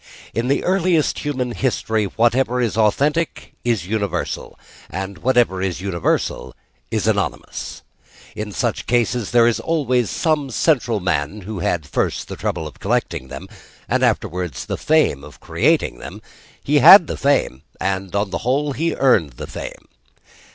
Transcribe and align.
In 0.33 0.47
the 0.47 0.63
earliest 0.63 1.19
human 1.19 1.51
history 1.51 2.05
whatever 2.05 2.59
is 2.59 2.75
authentic 2.75 3.53
is 3.63 3.85
universal: 3.85 4.57
and 4.89 5.19
whatever 5.19 5.61
is 5.61 5.79
universal 5.79 6.55
is 6.89 7.05
anonymous. 7.05 7.83
In 8.35 8.51
such 8.51 8.87
cases 8.87 9.29
there 9.29 9.45
is 9.45 9.59
always 9.59 10.09
some 10.09 10.49
central 10.49 10.99
man 10.99 11.41
who 11.41 11.59
had 11.59 11.85
first 11.85 12.29
the 12.29 12.35
trouble 12.35 12.65
of 12.65 12.79
collecting 12.79 13.27
them, 13.27 13.47
and 13.87 14.01
afterwards 14.03 14.65
the 14.65 14.75
fame 14.75 15.23
of 15.23 15.39
creating 15.39 15.99
them. 15.99 16.23
He 16.63 16.79
had 16.79 17.05
the 17.05 17.15
fame; 17.15 17.61
and, 17.79 18.15
on 18.15 18.31
the 18.31 18.39
whole, 18.39 18.71
he 18.71 18.95
earned 18.95 19.33
the 19.33 19.45
fame. 19.45 19.87